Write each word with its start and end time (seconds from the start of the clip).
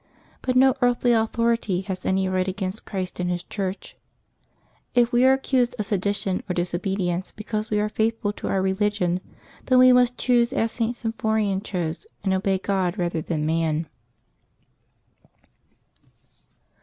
But 0.41 0.55
no 0.55 0.73
earthly 0.81 1.13
authority 1.13 1.81
has 1.81 2.07
any 2.07 2.27
right 2.27 2.47
against 2.47 2.85
Christ 2.85 3.19
and 3.19 3.29
His 3.29 3.43
Church. 3.43 3.95
If 4.95 5.11
we 5.11 5.25
are 5.25 5.33
accused 5.33 5.75
of 5.77 5.85
sedition 5.85 6.41
or 6.49 6.55
disobedience 6.55 7.31
because 7.31 7.69
we 7.69 7.79
are 7.79 7.87
faithful 7.87 8.33
to 8.33 8.47
our 8.47 8.63
religion, 8.63 9.21
then 9.67 9.77
we 9.77 9.93
must 9.93 10.17
choose 10.17 10.53
as 10.53 10.71
St. 10.71 10.95
Symphorian 10.95 11.61
chose, 11.63 12.07
and 12.23 12.33
obey 12.33 12.57
God 12.57 12.97
rather 12.97 13.21
than 13.21 13.45
man. 13.45 13.85